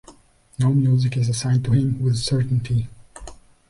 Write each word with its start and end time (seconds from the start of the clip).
No 0.57 0.71
music 0.73 1.15
is 1.17 1.29
assigned 1.29 1.63
to 1.65 1.73
him 1.73 2.01
with 2.01 2.15
certainty. 2.17 2.87